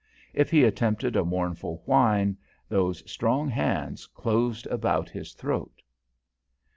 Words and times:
If 0.33 0.49
he 0.49 0.63
attempted 0.63 1.15
a 1.15 1.23
mournful 1.23 1.83
whine, 1.85 2.35
those 2.67 3.07
strong 3.07 3.49
hands 3.49 4.07
closed 4.07 4.65
about 4.65 5.11
his 5.11 5.33
throat. 5.33 5.83